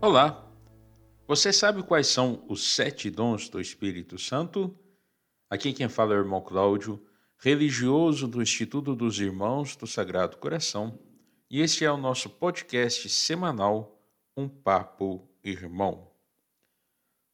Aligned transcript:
Olá! 0.00 0.48
Você 1.26 1.52
sabe 1.52 1.82
quais 1.82 2.06
são 2.06 2.44
os 2.48 2.72
sete 2.72 3.10
dons 3.10 3.48
do 3.48 3.60
Espírito 3.60 4.16
Santo? 4.16 4.78
Aqui 5.50 5.72
quem 5.72 5.88
fala 5.88 6.14
é 6.14 6.16
o 6.16 6.20
irmão 6.20 6.40
Cláudio, 6.40 7.04
religioso 7.36 8.28
do 8.28 8.40
Instituto 8.40 8.94
dos 8.94 9.18
Irmãos 9.18 9.74
do 9.74 9.88
Sagrado 9.88 10.36
Coração, 10.36 10.96
e 11.50 11.60
este 11.60 11.84
é 11.84 11.90
o 11.90 11.96
nosso 11.96 12.30
podcast 12.30 13.08
semanal 13.08 14.00
Um 14.36 14.48
Papo 14.48 15.28
Irmão. 15.42 16.12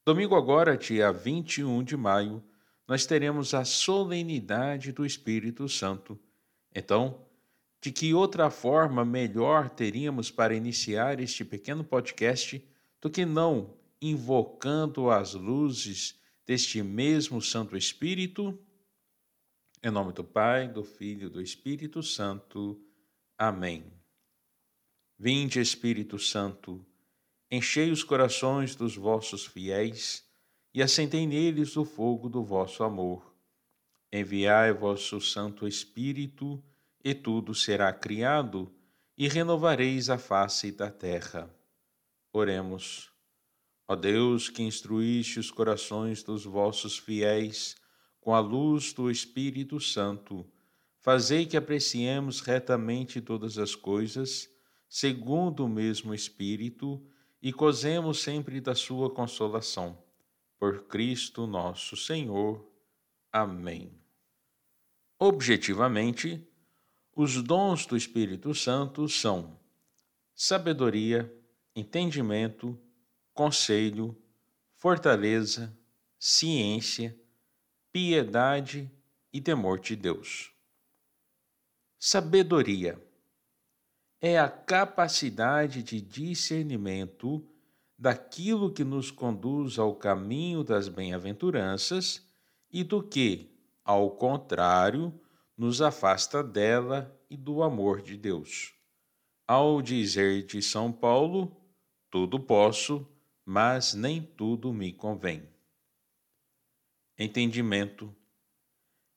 Domingo 0.07 0.35
agora, 0.35 0.75
dia 0.75 1.13
21 1.13 1.85
de 1.85 1.99
maio, 1.99 2.43
nós 2.89 3.05
teremos 3.05 3.53
a 3.53 3.67
solenidade 3.67 4.91
do 4.91 5.05
Espírito 5.05 5.69
Santo. 5.69 6.19
Então, 6.75 7.27
de 7.85 7.93
que 7.93 8.15
outra 8.15 8.49
forma 8.49 9.05
melhor 9.05 9.69
teríamos 9.69 10.31
para 10.31 10.55
iniciar 10.55 11.21
este 11.21 11.45
pequeno 11.45 11.85
podcast 11.85 12.67
do 12.99 13.11
que 13.11 13.27
não 13.27 13.77
invocando 14.01 15.11
as 15.11 15.35
luzes 15.35 16.19
deste 16.47 16.83
mesmo 16.83 17.43
Santo 17.43 17.77
Espírito? 17.77 18.59
Em 19.83 19.91
nome 19.91 20.15
do 20.15 20.25
Pai, 20.25 20.67
do 20.67 20.83
Filho 20.83 21.27
e 21.27 21.31
do 21.31 21.43
Espírito 21.43 22.03
Santo. 22.03 22.81
Amém. 23.37 23.85
Vinde, 25.19 25.61
Espírito 25.61 26.19
Santo, 26.19 26.83
enchei 27.51 27.91
os 27.91 28.03
corações 28.03 28.75
dos 28.75 28.97
vossos 28.97 29.45
fiéis 29.45 30.25
e 30.73 30.83
acendei 30.83 31.27
neles 31.27 31.77
o 31.77 31.85
fogo 31.85 32.31
do 32.31 32.43
vosso 32.43 32.83
amor. 32.83 33.37
Enviai 34.11 34.73
vosso 34.73 35.21
Santo 35.21 35.69
Espírito, 35.69 36.65
e 37.05 37.15
tudo 37.15 37.55
será 37.55 37.93
criado, 37.93 38.75
e 39.17 39.29
renovareis 39.29 40.09
a 40.09 40.17
face 40.17 40.73
da 40.73 40.91
terra. 40.91 41.55
Oremos. 42.33 43.13
Ó 43.87 43.95
Deus, 43.95 44.49
que 44.49 44.63
instruíste 44.63 45.39
os 45.39 45.51
corações 45.51 46.23
dos 46.23 46.45
vossos 46.45 46.97
fiéis 46.97 47.77
com 48.19 48.35
a 48.35 48.41
luz 48.41 48.95
do 48.95 49.11
Espírito 49.11 49.79
Santo, 49.79 50.51
fazei 50.99 51.45
que 51.45 51.59
apreciemos 51.59 52.41
retamente 52.41 53.21
todas 53.21 53.59
as 53.59 53.75
coisas, 53.75 54.49
segundo 54.89 55.67
o 55.67 55.69
mesmo 55.69 56.15
Espírito, 56.15 57.07
e 57.43 57.53
gozemos 57.53 58.23
sempre 58.23 58.59
da 58.59 58.75
sua 58.75 59.11
consolação. 59.11 60.03
Por 60.59 60.85
Cristo 60.87 61.47
nosso 61.47 61.95
Senhor. 61.95 62.67
Amém. 63.31 63.93
Objetivamente, 65.19 66.49
os 67.15 67.41
dons 67.43 67.87
do 67.87 67.97
Espírito 67.97 68.55
Santo 68.55 69.09
são 69.09 69.59
sabedoria, 70.35 71.33
entendimento, 71.77 72.79
conselho, 73.33 74.17
fortaleza, 74.75 75.77
ciência, 76.19 77.17
piedade 77.93 78.91
e 79.33 79.41
temor 79.41 79.79
de 79.79 79.95
Deus. 79.95 80.53
Sabedoria 81.99 83.01
é 84.21 84.39
a 84.39 84.49
capacidade 84.49 85.83
de 85.83 86.01
discernimento 86.01 87.47
daquilo 87.97 88.73
que 88.73 88.83
nos 88.83 89.11
conduz 89.11 89.79
ao 89.79 89.95
caminho 89.95 90.65
das 90.65 90.89
bem-aventuranças 90.89 92.27
e 92.71 92.83
do 92.83 93.03
que, 93.03 93.55
ao 93.85 94.11
contrário, 94.11 95.13
nos 95.57 95.81
afasta 95.81 96.43
dela 96.43 97.17
e 97.31 97.37
do 97.37 97.63
amor 97.63 98.03
de 98.03 98.17
Deus. 98.17 98.75
Ao 99.47 99.81
dizer 99.81 100.45
de 100.47 100.61
São 100.63 100.91
Paulo, 100.91 101.55
tudo 102.11 102.41
posso, 102.41 103.07
mas 103.45 103.95
nem 103.95 104.23
tudo 104.23 104.73
me 104.73 104.93
convém. 104.93 105.49
Entendimento 107.19 108.15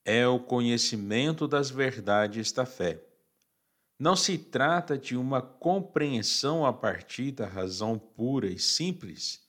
é 0.05 0.27
o 0.27 0.39
conhecimento 0.39 1.47
das 1.47 1.69
verdades 1.69 2.51
da 2.51 2.65
fé. 2.65 3.03
Não 3.99 4.15
se 4.15 4.37
trata 4.37 4.97
de 4.97 5.17
uma 5.17 5.41
compreensão 5.41 6.65
a 6.65 6.71
partir 6.71 7.31
da 7.31 7.47
razão 7.47 7.97
pura 7.97 8.47
e 8.47 8.59
simples, 8.59 9.41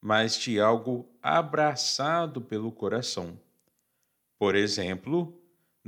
mas 0.00 0.38
de 0.38 0.60
algo 0.60 1.08
abraçado 1.20 2.40
pelo 2.40 2.70
coração. 2.70 3.38
Por 4.38 4.54
exemplo, 4.54 5.39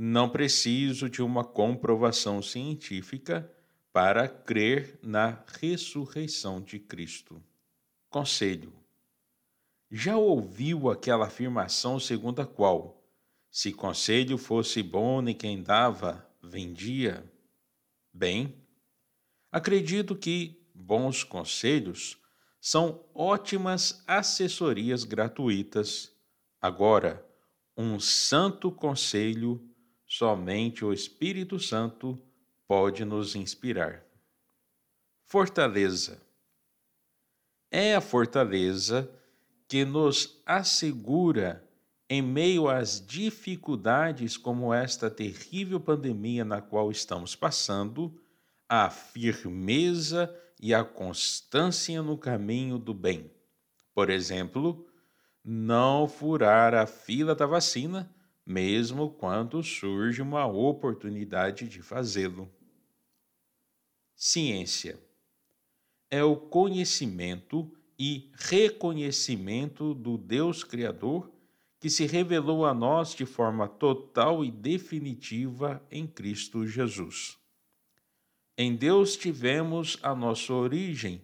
não 0.05 0.27
preciso 0.27 1.09
de 1.09 1.21
uma 1.21 1.45
comprovação 1.45 2.41
científica 2.41 3.49
para 3.93 4.27
crer 4.27 4.99
na 5.01 5.41
ressurreição 5.61 6.59
de 6.61 6.77
Cristo. 6.77 7.41
Conselho: 8.09 8.73
Já 9.89 10.17
ouviu 10.17 10.89
aquela 10.91 11.27
afirmação 11.27 12.01
segundo 12.01 12.41
a 12.41 12.45
qual, 12.45 13.01
se 13.49 13.71
conselho 13.71 14.37
fosse 14.37 14.83
bom 14.83 15.23
quem 15.33 15.63
dava, 15.63 16.27
vendia? 16.41 17.23
Bem, 18.11 18.61
acredito 19.49 20.17
que 20.17 20.67
bons 20.75 21.23
conselhos 21.23 22.17
são 22.59 23.05
ótimas 23.15 24.03
assessorias 24.05 25.05
gratuitas. 25.05 26.11
Agora, 26.59 27.25
um 27.77 28.01
santo 28.01 28.69
conselho 28.69 29.69
Somente 30.15 30.85
o 30.85 30.93
Espírito 30.93 31.59
Santo 31.59 32.21
pode 32.67 33.03
nos 33.03 33.35
inspirar. 33.35 34.03
Fortaleza 35.25 36.21
é 37.71 37.95
a 37.95 37.99
fortaleza 37.99 39.09
que 39.67 39.83
nos 39.83 40.39
assegura, 40.45 41.67
em 42.07 42.21
meio 42.21 42.69
às 42.69 43.03
dificuldades 43.03 44.37
como 44.37 44.71
esta 44.71 45.09
terrível 45.09 45.79
pandemia 45.79 46.45
na 46.45 46.61
qual 46.61 46.91
estamos 46.91 47.35
passando, 47.35 48.15
a 48.69 48.91
firmeza 48.91 50.31
e 50.61 50.75
a 50.75 50.83
constância 50.83 52.03
no 52.03 52.19
caminho 52.19 52.77
do 52.77 52.93
bem. 52.93 53.31
Por 53.95 54.11
exemplo, 54.11 54.85
não 55.43 56.07
furar 56.07 56.75
a 56.75 56.85
fila 56.85 57.33
da 57.33 57.47
vacina 57.47 58.13
mesmo 58.45 59.09
quando 59.09 59.63
surge 59.63 60.21
uma 60.21 60.45
oportunidade 60.45 61.67
de 61.67 61.81
fazê-lo. 61.81 62.51
Ciência 64.15 64.99
é 66.09 66.23
o 66.23 66.35
conhecimento 66.35 67.71
e 67.97 68.31
reconhecimento 68.35 69.93
do 69.93 70.17
Deus 70.17 70.63
Criador 70.63 71.31
que 71.79 71.89
se 71.89 72.05
revelou 72.05 72.65
a 72.65 72.73
nós 72.73 73.13
de 73.13 73.25
forma 73.25 73.67
total 73.67 74.43
e 74.43 74.51
definitiva 74.51 75.85
em 75.91 76.07
Cristo 76.07 76.65
Jesus. 76.65 77.37
Em 78.57 78.75
Deus 78.75 79.17
tivemos 79.17 79.97
a 80.01 80.15
nossa 80.15 80.53
origem, 80.53 81.21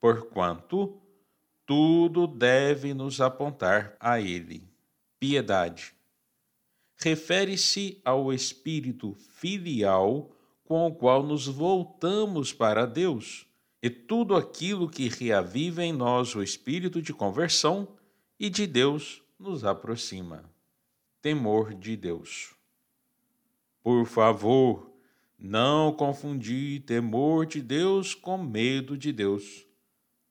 porquanto 0.00 1.00
tudo 1.64 2.26
deve 2.26 2.94
nos 2.94 3.20
apontar 3.20 3.96
a 4.00 4.20
Ele. 4.20 4.68
Piedade 5.20 5.94
refere-se 7.02 8.00
ao 8.04 8.32
espírito 8.32 9.14
filial 9.14 10.30
com 10.64 10.86
o 10.86 10.94
qual 10.94 11.22
nos 11.22 11.46
voltamos 11.46 12.52
para 12.52 12.86
Deus 12.86 13.46
e 13.82 13.90
tudo 13.90 14.36
aquilo 14.36 14.88
que 14.88 15.08
reaviva 15.08 15.82
em 15.82 15.92
nós 15.92 16.34
o 16.34 16.42
espírito 16.42 17.02
de 17.02 17.12
conversão 17.12 17.88
e 18.38 18.48
de 18.48 18.66
Deus 18.66 19.22
nos 19.38 19.64
aproxima. 19.64 20.44
Temor 21.20 21.74
de 21.74 21.96
Deus. 21.96 22.54
Por 23.82 24.06
favor, 24.06 24.92
não 25.36 25.92
confundir 25.92 26.82
temor 26.82 27.46
de 27.46 27.60
Deus 27.60 28.14
com 28.14 28.38
medo 28.38 28.96
de 28.96 29.12
Deus. 29.12 29.66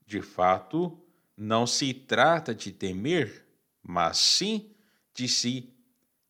De 0.06 0.21
fato, 0.21 0.97
não 1.35 1.68
se 1.68 1.94
trata 1.94 2.56
de 2.56 2.71
temer, 2.71 3.45
mas 3.83 4.18
sim 4.18 4.71
de 5.13 5.27
se 5.27 5.73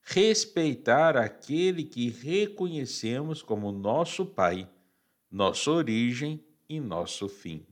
respeitar 0.02 1.16
aquele 1.16 1.84
que 1.84 2.10
reconhecemos 2.10 3.40
como 3.40 3.70
nosso 3.70 4.26
Pai, 4.26 4.68
nossa 5.30 5.70
origem 5.70 6.42
e 6.68 6.80
nosso 6.80 7.28
fim. 7.28 7.64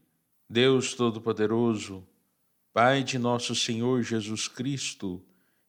Deus 0.49 0.95
Todo-Poderoso, 0.95 2.07
Pai 2.73 3.03
de 3.03 3.19
nosso 3.19 3.55
Senhor 3.55 4.03
Jesus 4.03 4.47
Cristo, 4.47 5.23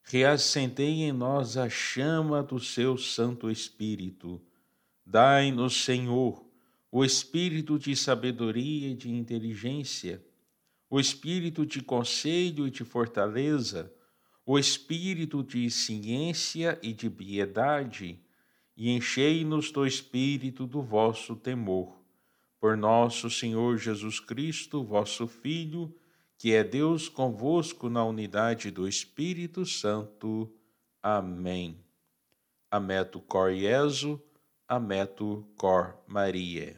reacendei 0.03 1.03
em 1.03 1.11
nós 1.11 1.57
a 1.57 1.69
chama 1.69 2.43
do 2.43 2.59
seu 2.59 2.97
Santo 2.97 3.49
Espírito. 3.49 4.41
Dai-nos, 5.05 5.83
Senhor, 5.83 6.45
o 6.91 7.03
espírito 7.03 7.79
de 7.79 7.95
sabedoria 7.95 8.89
e 8.89 8.95
de 8.95 9.09
inteligência, 9.09 10.23
o 10.89 10.99
espírito 10.99 11.65
de 11.65 11.81
conselho 11.81 12.67
e 12.67 12.71
de 12.71 12.83
fortaleza, 12.83 13.91
o 14.51 14.59
espírito 14.59 15.41
de 15.41 15.71
ciência 15.71 16.77
e 16.83 16.91
de 16.91 17.09
piedade, 17.09 18.19
e 18.75 18.91
enchei-nos 18.91 19.71
do 19.71 19.87
espírito 19.87 20.67
do 20.67 20.81
vosso 20.81 21.37
temor, 21.37 21.97
por 22.59 22.75
nosso 22.75 23.29
Senhor 23.29 23.77
Jesus 23.77 24.19
Cristo, 24.19 24.83
vosso 24.83 25.25
Filho, 25.25 25.95
que 26.37 26.51
é 26.51 26.65
Deus 26.65 27.07
convosco 27.07 27.87
na 27.87 28.03
unidade 28.03 28.69
do 28.71 28.89
Espírito 28.89 29.65
Santo. 29.65 30.53
Amém. 31.01 31.79
Ameto 32.69 33.21
cor 33.21 33.53
Iesu, 33.53 34.21
ameto 34.67 35.47
cor 35.55 35.97
Maria. 36.05 36.77